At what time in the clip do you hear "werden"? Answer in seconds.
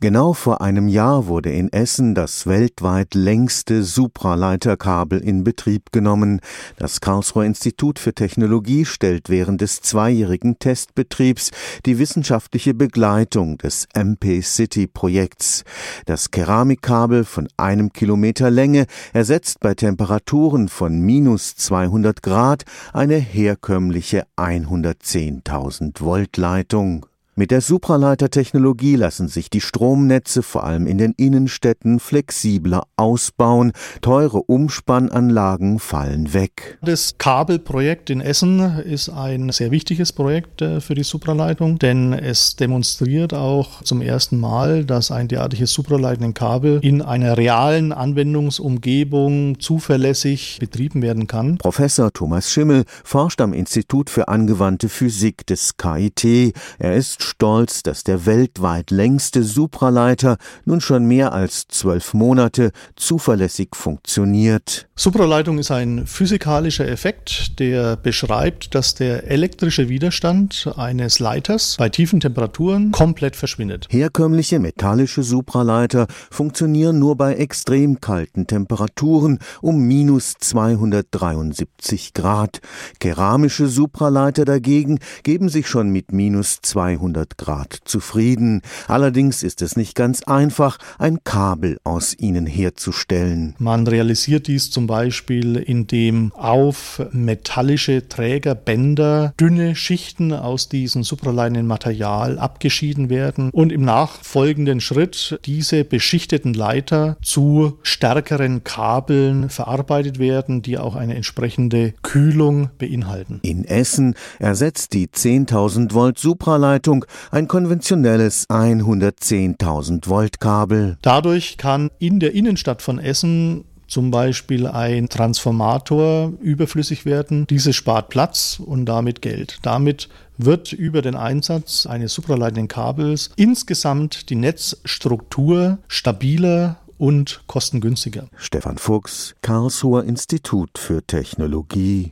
51.02-51.28, 103.10-103.50, 110.18-110.62, 127.04-127.46